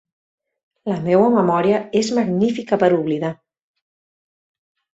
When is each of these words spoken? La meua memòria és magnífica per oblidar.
La 0.91 0.95
meua 1.03 1.27
memòria 1.35 1.81
és 2.01 2.09
magnífica 2.21 2.81
per 2.85 2.91
oblidar. 2.99 3.31